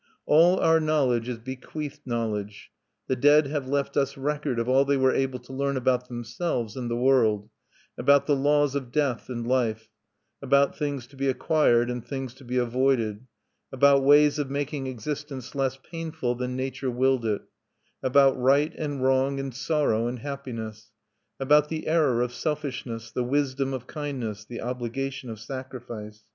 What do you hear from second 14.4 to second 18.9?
making existence less painful than Nature willed it, about right